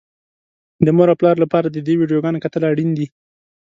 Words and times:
د 0.85 0.87
مور 0.95 1.07
او 1.11 1.17
پلار 1.19 1.35
لپاره 1.43 1.67
د 1.69 1.77
دې 1.87 1.93
ويډيوګانو 1.97 2.43
کتل 2.45 2.63
اړين 2.71 2.89
دي. 2.97 3.07